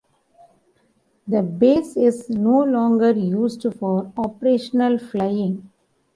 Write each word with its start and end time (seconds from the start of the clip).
The 1.27 1.43
base 1.43 1.95
is 1.95 2.27
no 2.27 2.63
longer 2.63 3.11
used 3.11 3.67
for 3.77 4.11
operational 4.17 4.97
flying. 4.97 5.69